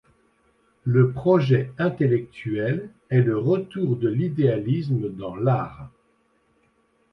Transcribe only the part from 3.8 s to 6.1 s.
de l'idéalisme dans l'art.